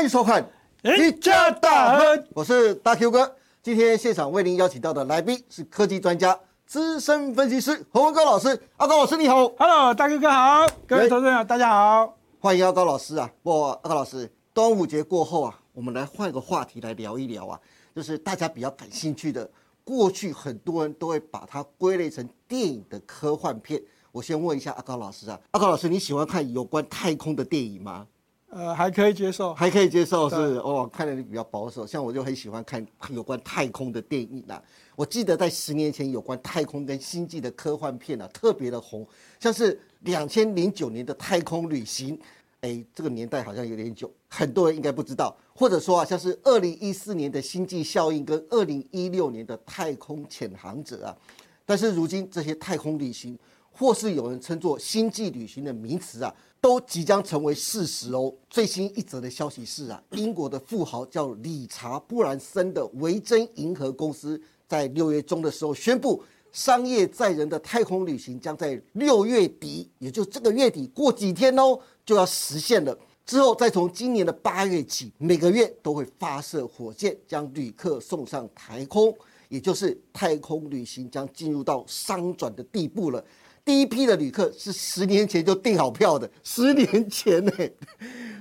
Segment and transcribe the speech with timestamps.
[0.00, 0.42] 欢迎收看
[0.96, 3.36] 《一家大亨》，我是大 Q 哥。
[3.62, 8.58] 今天现场为您邀请到的来宾是科技专家、资深分析师洪文高老师。
[8.78, 13.30] 阿高老师你好，Hello，大 Q 哥好，各位投资者大家好，欢迎阿高老师啊！
[13.42, 17.60] 不，阿高老师，端午节过后啊，我们来换个话题来聊一聊啊，
[17.94, 19.50] 就是大家比较感兴趣的，
[19.84, 23.78] 过去很多人都会把它归类成电影的科幻片。
[24.12, 28.06] 我先问一下阿高老师啊，阿高老师你喜欢看有关太空的电影吗？
[28.50, 31.86] 呃，还可以接受，还可以接受是哦，看来你比较保守。
[31.86, 34.60] 像我就很喜欢看有关太空的电影啦。
[34.96, 39.06] 我记得在十年前，有关太空跟星际的科幻片啊，特别的红，
[39.38, 42.18] 像是两千零九年的太空旅行，
[42.62, 45.36] 哎，这个年代好像有点久，很多人应该不知道。
[45.54, 51.16] 或者说啊，像是二零一四年的星际效应跟二零一六年的太空潜航者啊，
[51.64, 53.38] 但是如今这些太空旅行，
[53.70, 56.34] 或是有人称作星际旅行的名词啊。
[56.62, 58.30] 都即将成为事实哦。
[58.50, 72.94] 最新一则的消息是啊，英国的富豪叫理查·布兰森的维珍银河公司在六月中的时候宣布，商业载人的太空旅行将在六月底，也就这个月底过几天哦，就要实现了。
[73.24, 79.16] 之后再从今年的八月起，每个月都会发射火箭将旅客送上太空，
[79.48, 83.24] 也就是太空旅行将进入到商转的地步了。
[83.64, 87.52] 第一批的旅客是十年前就订好票的，十年前呢，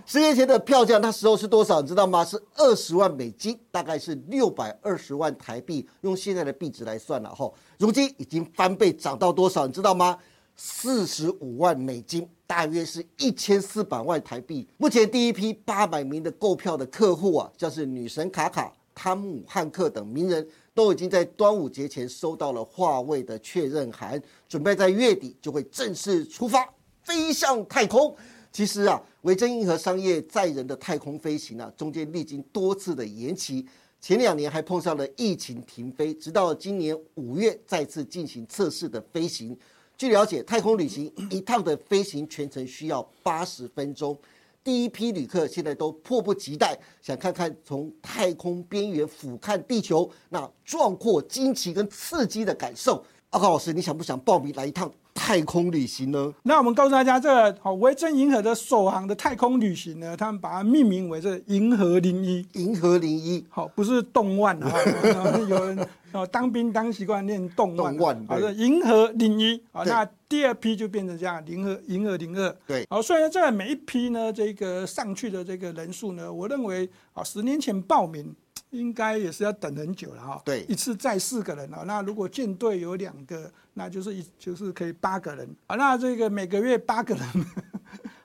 [0.05, 1.81] 十年前的票价那时候是多少？
[1.81, 2.23] 你知道吗？
[2.25, 7.51] 是二十万美金，大概是六百二十万台币，用现在的币值来算了哈。
[7.77, 9.67] 如今已经翻倍涨到多少？
[9.67, 10.17] 你知道吗？
[10.55, 14.67] 四十五万美金，大约是一千四百万台币。
[14.77, 20.47] 目前第一批八百名的购票的客户啊，就是女神卡卡、汤姆汉克等名人。
[20.71, 26.65] 都已经在端午节前收到了华为的确认函，准备在月底就会正式出发
[27.03, 28.15] 飞向太空。
[28.49, 33.67] 其实啊，维珍银河商业载人的太空飞行啊，中间历经多次的延期，
[33.99, 39.57] 前两年还碰上了疫情停飞，直到今年五月再次进行测试的飞行。
[39.97, 44.17] 据了解，太空旅行一趟的飞行全程需要八十分钟。
[44.63, 53.03] 第一批旅客现在都迫不及待，想看看从太空边缘俯瞰地球那壮阔、惊奇跟刺激的感受。
[53.29, 54.91] 阿高老师，你想不想报名来一趟？
[55.29, 56.33] 太空旅行呢？
[56.41, 62.43] 那我们告诉大家，这个好维珍银河的首航的太空旅行呢，他们把它命名为这银河零一。
[62.53, 64.73] 银河零一，好，不是动万啊。
[65.47, 67.95] 有人哦，当兵当习惯念动万。
[67.95, 69.61] 动万，好的，银河零一。
[69.71, 72.57] 好，那第二批就变成这样，银河银河零二。
[72.65, 72.83] 对。
[72.89, 78.35] 好，虽然这每一批呢，这个上去的这个人数呢，我认为啊，十年前报名。
[78.71, 80.41] 应该也是要等很久了哈。
[80.45, 85.75] 对，一次载四个人啊，那如果舰队有两个，那就是一就是可以八个人啊。
[85.75, 87.23] 那这个每个月八个人，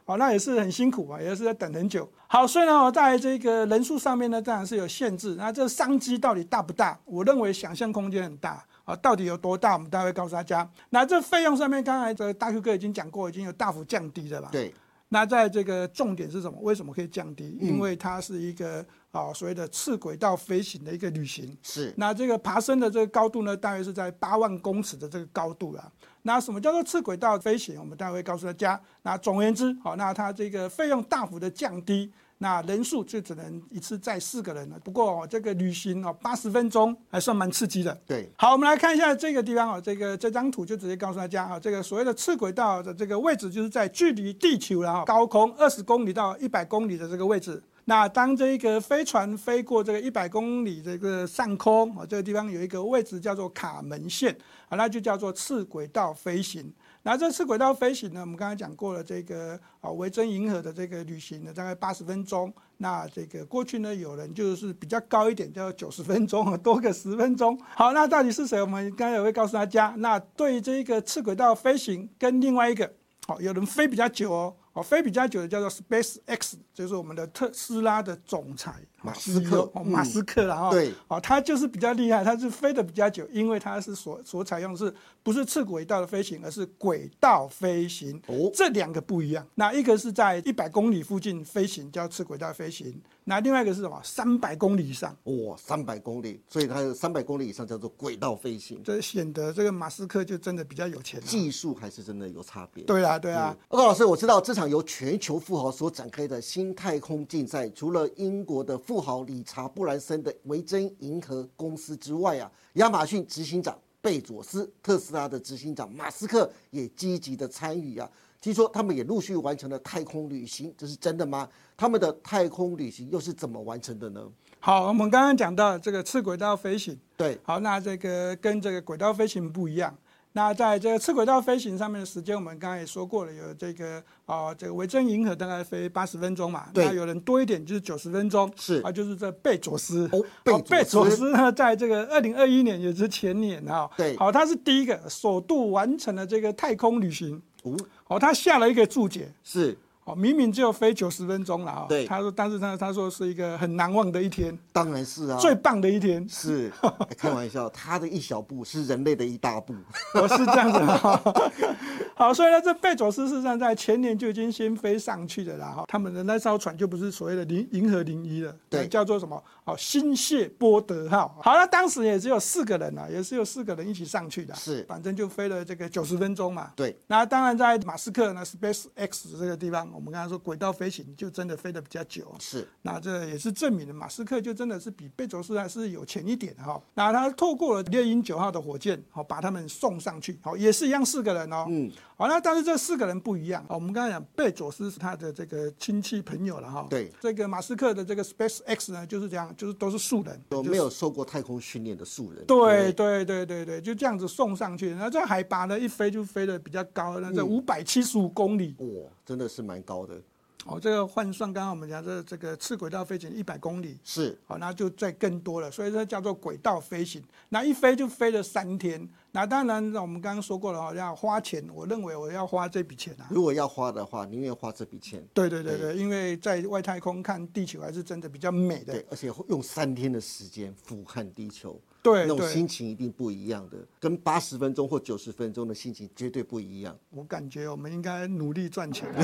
[0.04, 2.08] 好， 那也是很辛苦啊，也是要等很久。
[2.26, 5.34] 好，虽然我在这个人数上面呢，当然是有限制。
[5.36, 6.98] 那这商机到底大不大？
[7.04, 8.94] 我认为想象空间很大啊。
[8.96, 9.74] 到底有多大？
[9.74, 10.68] 我们待会告诉大家。
[10.90, 14.48] 那这费用上面，刚才这大 Q 哥已经讲过，已经有大幅降低了吧？
[14.52, 14.74] 对。
[15.14, 16.58] 那在这个重点是什么？
[16.60, 17.56] 为什么可以降低？
[17.60, 21.56] 因为它是一个啊所谓的次轨道飞行的一个旅行。
[21.62, 21.94] 是。
[21.96, 25.92] 那这个爬升的这个高度呢，大约是在八万公尺的这个高度了。
[26.22, 27.78] 那什么叫做次轨道飞行？
[27.78, 28.80] 我们待会告诉大家。
[29.02, 32.12] 那总而言之，好，那它这个费用大幅的降低。
[32.38, 34.78] 那人数就只能一次载四个人了。
[34.84, 37.96] 不过这个旅行哦，八十分钟还算蛮刺激的。
[38.06, 47.62] 对，好，我们来看一下这个地方哦，这个这张图就直接告诉大家啊，这个所谓的次轨道的这个位置，就是在距离地球然后高空二十公里到一百公里的这个位置。
[47.86, 54.34] 那当这个飞船飞过这个一百公里这个上空啊，这个地方有一个位置叫做卡门线
[54.68, 56.72] 啊，那就叫做次轨道飞行。
[57.02, 58.22] 那这次轨道飞行呢？
[58.22, 62.50] 我们刚才讲过了，这个啊维珍银河的这个旅行呢，大概八十分钟。
[62.78, 67.60] 那这个过去呢，有人就是比较高一点，叫九十分钟，多个十分钟。
[67.74, 68.58] 好，那到底是谁？
[68.58, 69.94] 我们刚才也会告诉大家。
[69.98, 72.90] 那对这个次轨道飞行跟另外一个，
[73.26, 74.56] 好，有人飞比较久哦。
[74.74, 78.74] 哦，菲比较久的叫做 Space X，就是我们的特斯拉的总裁。
[79.04, 80.70] 马斯克，哦，马斯克了哈。
[80.70, 84.92] 对，哦，他就是比较厉害，他是飞的比较久，因为他是所所采用是
[85.22, 88.20] 不是次轨道的飞行，而是轨道飞行。
[88.26, 89.46] 哦，这两个不一样。
[89.54, 93.00] 那一个是在一百公里附近飞行，叫次轨道飞行。
[93.26, 93.98] 那另外一个是什么？
[94.02, 102.84] 三百公里以上哇，三百公里，所以它有三百公里以上叫做轨道飞行，这显得这个马斯克就真的比较有钱，技术还是真的有差别。
[102.84, 103.56] 对啊，对啊。
[103.68, 118.10] 欧老师，我知道这场由全球富豪所展开的新太空竞赛，除了英国的富豪理查·布兰森的维珍银河公司之外啊，亚马逊执行长贝佐斯、特斯拉的执行长马斯克也积极的参与啊。
[118.40, 121.48] 听说他们也陆续完成了太空旅行，这是真的吗？
[121.76, 124.20] 他们的太空旅行又是怎么完成的呢？
[124.60, 129.96] 好，我们刚刚讲到这个次轨道飞行，对，好，那这个跟这个轨道飞行不一样。
[130.36, 136.86] 那在这个次轨道飞行上面的时间，我们刚刚也说过了，有这个啊，这个维珍银河大概飞八十分钟嘛，对。
[136.86, 138.80] 那有人多一点就是九十分钟，是。
[138.82, 140.10] 啊，就是这贝佐斯。
[140.10, 140.20] 哦，
[140.68, 141.16] 贝佐斯。
[141.16, 144.16] 斯呢，在这个二零二一年，也是前年哈，对。
[144.16, 159.74] 好，他是第一个首度完成了这个太空旅行，哦，好，他下了一个注解，是哦，明明只有飞九十分钟了哈，对他说，但是他他说是一个很难忘的一天，当然是啊，最棒的一天，是、 哎开玩笑，他的一小步是人类的一大步，
[160.14, 161.20] 我是这样子哈。
[162.16, 165.84] 好，所以呢，这贝佐斯事实上在前年就已经先飞上去的啦哈。
[165.88, 169.42] 他们的那艘船就不是所谓的零银河零一了，对叫做什么？
[169.64, 171.36] 哦，新谢波德号。
[171.42, 176.70] 好，那当时也只有四个人啊，也是有四个人一起上去的，是反正就飞了这个九十分钟嘛。
[176.76, 182.34] 对，那当然在马斯克呢，Space X 这个地方，我们刚才说轨道飞行就真的飞得比较久。
[182.40, 186.82] 是那这也是证明了马斯克就真的是比贝佐斯还是有钱一点的哈。
[186.94, 191.64] 那他透过了猎鹰九号的火箭，好把他们送上去，好也是一样四个人哦。
[191.68, 193.64] 嗯，好，那但是这四个人不一样。
[193.68, 196.86] 好我们刚才讲贝佐斯是他的这个亲戚朋友了哈。
[196.90, 202.44] 对，这个马斯克的这个 Space X 呢，就是这样，就是都是素人，就是有没有受过太空训练的素人？
[202.46, 204.94] 对对对对对，就这样子送上去。
[204.94, 208.74] 那这海拔呢，一飞就飞得比较高，那这嗯五百七十五公里。
[208.78, 210.20] 哇，真的是蛮高的，
[210.66, 217.22] 哦，这个换算刚刚我们讲这这个次轨道飞行一百公里，是好，那就再更多了，所以这叫做轨道飞行。
[217.50, 219.08] 那一飞就飞了三天。
[219.36, 221.60] 那当然，我们刚刚说过了哈，要花钱。
[221.74, 223.26] 我认为我要花这笔钱啊。
[223.28, 225.26] 如果要花的话，宁愿花这笔钱。
[225.34, 228.92] 对对对对，因为在外太空看地球还是真的比较美的。
[228.92, 236.96] 对，而且用三天的时间俯瞰地球，那种对对，心情一定不一样的，跟八十分钟或九十分钟的心情绝对不一样。
[237.10, 239.08] 我感觉我们应该努力赚钱。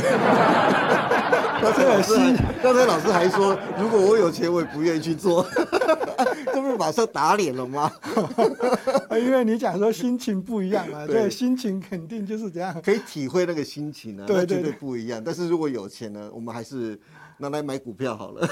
[1.63, 5.47] 刚才老师还，刚才老师还说，如果我有钱，我也不愿意去做，
[6.47, 7.93] 这不是马上打脸了吗？
[9.13, 12.81] 因为你讲说心情不一样嘛，对对，心情肯定就是这样。
[12.83, 15.23] 可以体会那个心情啊，对那对对不一样。
[15.25, 16.99] 但是如果有钱呢，我们还是
[17.39, 18.47] 拿来买股票好了。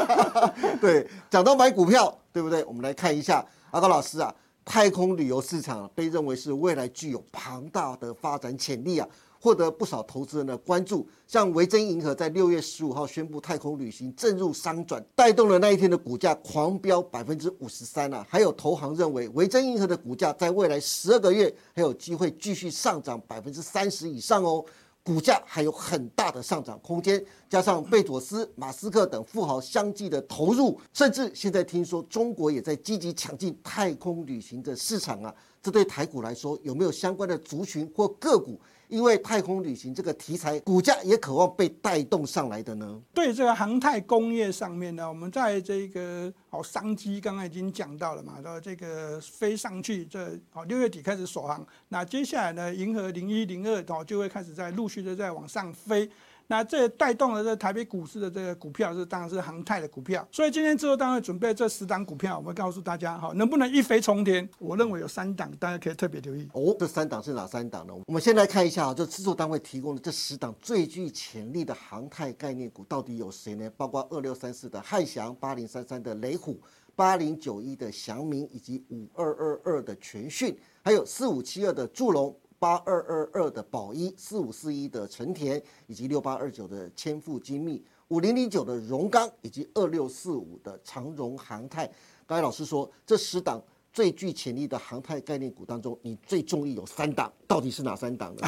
[0.80, 2.64] 对，讲到买股票，对不对？
[2.64, 9.08] 我们来看一下阿高老师啊，太空旅游市场被认为是未来具有庞大的发展潜力啊。
[9.40, 18.26] 获得不少投资人的关注，像维珍银河在六月十五号宣布太空旅行正入商转，带动了那一天的股价狂飙百分之五十三啊！
[18.28, 24.62] 还有投行认为维珍银河的股价在未来十二个月还有机会继续上涨百分之三十以上哦。
[25.02, 35.34] 股价还有很大的上涨空间，加上贝佐斯、马斯克等富豪相继的投入，甚至现在听说中国也在积极抢进太空旅行的市场啊！
[35.62, 38.60] 这对台股来说有没有相关的族群或个股？
[38.90, 43.00] 因为太空旅行这个题材，股价也渴望被带动上来的呢？
[43.14, 56.10] 对这个航太工业上面呢，我们在这个哦商机刚刚已经讲到了嘛，到这个飞上去，这哦六月底开始首航，那接下来呢，银河零一零二哦就会开始在陆续的在往上飞。
[56.50, 64.48] 那这带动了这台北股市的这个股票是当然是航太的股票，所以今天制作单位准备这十档股票，我们告诉大家哈，能不能一飞冲天？
[64.58, 66.48] 我认为有三档，大家可以特别留意。
[66.52, 67.94] 哦，这三档是哪三档呢？
[68.04, 73.70] 我们先来看一下啊，这制作单位提供的这十档最具潜力的航太概念股到底有谁呢？
[73.76, 76.60] 包括二六三四的汉翔、八零三三的雷虎、
[76.96, 82.36] 八零九一的祥明以及五二二二的全讯，还有四五七二的祝龙。
[82.60, 91.86] 八二二二的宝一，四五四一的成田，以及六八二九的千富精密，五零零九的荣钢，以及二六四五的长荣航太。
[92.26, 93.60] 刚才老师说，这十档
[93.94, 98.46] 最具潜力的航太概念股当中，你最中意有三档，到底是哪三档呢？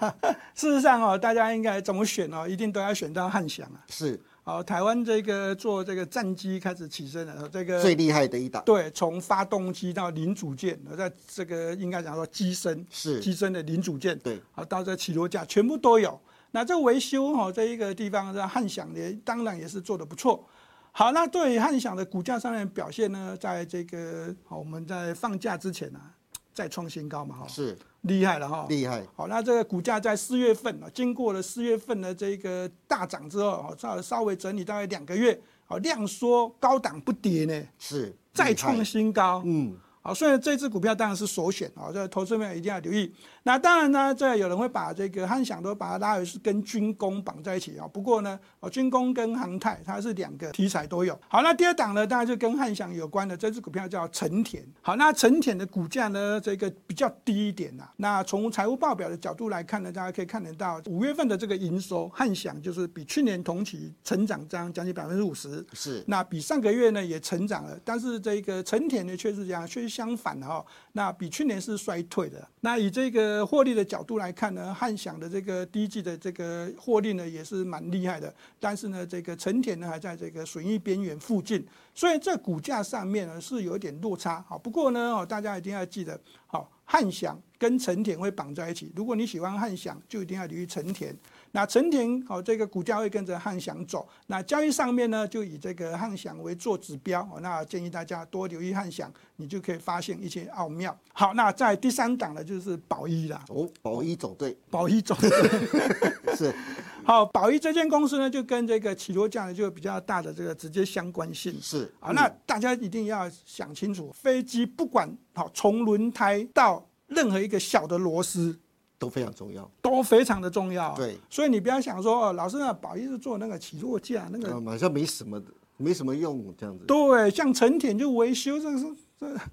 [0.54, 3.82] 事实上哦，大家应该怎么选哦，一定都要选到汉翔啊。
[3.88, 16.20] 是好，台湾这个做这个战机开始起身了，这个最厉害的一档，对，从发动机到零组件，在这个应该讲说机身是机身的零组件，对，好到这起落架全部都有。
[16.50, 20.46] 那这维修哈这一个地方，这汉翔也当然也是做的不错。
[20.92, 26.12] 好，那对于汉翔的股价上面表现呢，在这个好我们在放假之前啊，
[26.54, 27.76] 再创新高嘛哈，是。
[28.02, 39.42] 厉害了哈，厉害，好，那这个股价在四月份啊，经过了四月份的这个大涨之后，啊，稍稍微整理大概两个月，好，量缩高档不跌呢，是再创新高。
[39.46, 39.74] 嗯，
[40.06, 43.10] 好，所以这支股票当然是首选啊，这投资面一定要留意。
[43.44, 47.88] 那当然呢，这有人会把这个汉翔都把它拉为是跟军工绑在一起啊。
[47.88, 51.18] 不过呢，哦，军工跟航太它是两个题材都有。
[51.26, 54.62] 好，那第二档呢，当然就跟汉翔有关的这支股票叫成田。
[54.82, 57.88] 好，那成田的股价呢，这个比较低一点呐。
[57.96, 65.64] 那从财务报表的角度来看呢，大家可以看得到五月份的这个营收，汉翔就是比去年同期成长将将近百分之五十。
[65.72, 66.04] 是。
[66.06, 69.93] 那比上个月呢也成长了，但是这个成田呢却是这样，却。
[69.94, 72.46] 相反的哈，那比去年是衰退的。
[72.62, 78.34] 那以这个获利的角度来看呢，汉翔的这个第一季的这个获利呢也是蛮厉害的。
[78.58, 84.44] 但是呢，这个成田呢还在这个损益边缘附近，所以这股价上面呢是有点落差。
[84.48, 88.92] 好，不过呢哦，大家一定要记得，好汉翔跟成田会绑在一起。
[88.96, 91.16] 如果你喜欢汉翔，就一定要留意成田。
[91.54, 94.08] 那成田好，这个股价会跟着汉翔走。
[94.26, 97.20] 那交易上面呢，就以这个汉翔为做指标。
[97.32, 100.98] 哦，那建议大家多留意汉翔，你就可以发现一些奥妙。
[101.12, 103.44] 好，那在第三档呢，就是宝一啦。
[103.50, 105.30] 哦，宝一走对，宝一走对
[106.34, 106.52] 是。
[107.06, 111.56] 好，宝一这间公司呢，就跟这个起落架呢，就有比较大的这个直接相关性。
[111.62, 111.88] 是。
[112.00, 118.58] 啊，那大家一定要想清楚，飞机不管好从轮胎到任何一个小的螺丝。
[118.98, 120.94] 都非常重要，都非常的重要。
[120.94, 125.46] 对，所以你不要想说哦，老师啊，宝一是做那个起落架，那个好像没什么的，
[125.76, 126.84] 没什么用这样子。
[126.86, 128.86] 对，像成田就维修这个是。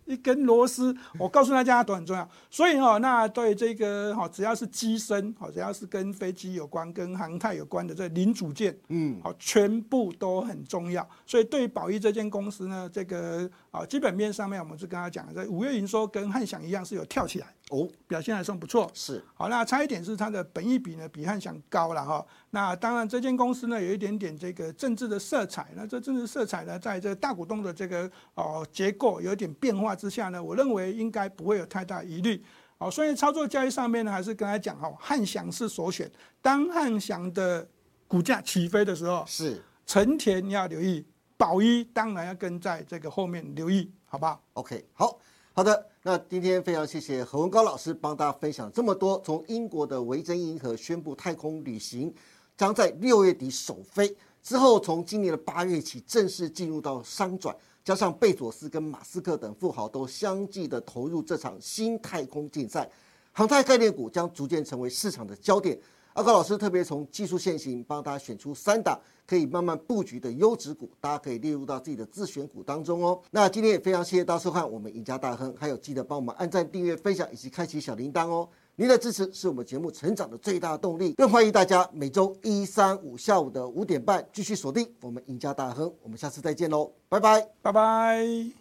[0.04, 2.30] 一根螺丝，我告诉大家都很重要。
[2.50, 11.08] 所以哦，那对这个哈，只要是机身，好，只要是跟飞机有关、跟航太有关的这零组件，嗯，好，全部都很重要。
[11.26, 18.90] 所以对宝益这间公司呢，这个啊基本面上面，我们是跟他讲，在五月营收跟汉翔一样是有跳起来哦，表现还算不错。
[18.94, 22.26] 是，好，那差一点是它的本益比呢比汉翔高了哈。
[22.50, 29.52] 那当然这间公司呢有一点点这个政治的色彩，那这政治色彩呢，在这大股东的这个哦结构有点。
[29.62, 32.44] 变化之下呢，我认为应该不会有太大疑虑。
[32.80, 36.10] 哦，所以操作交易上面呢，还是跟他讲哈，汉翔是首选。
[36.42, 37.68] 当汉翔的
[38.08, 41.06] 股价起飞的时候，是成田要留意，
[41.38, 45.20] 宝一当然要跟在这个后面留意，好不好？OK，好
[45.54, 45.86] 好的。
[46.04, 49.22] 那今天非常谢谢何文高老师帮大家分享这么多。
[49.24, 52.12] 从英国的维珍银河宣布太空旅行
[52.56, 57.54] 将在六月底首飞之后，从今年的八月起正式进入到商转。
[57.84, 62.90] 加上贝佐斯跟马斯克等富豪都相继的投入这场新太空竞赛，
[63.34, 65.78] 航太概念股将逐渐成为市场的焦点。
[66.14, 73.22] 阿高老师特别从技术线型帮大家选出三档可以慢慢布局的优质股，大家可以列入到自己的自选股当中哦。
[73.32, 78.48] 那今天也非常谢谢大家收看我们赢家大亨，还有记得帮我们按赞、订阅、分享以及开启小铃铛哦。
[78.76, 85.94] 您的支持是我们节目成长的最大动力，更欢迎大家每周一、三、五下午的五点半继续锁定我们赢家大亨。
[86.02, 88.61] 我们下次再见喽，拜拜，拜拜。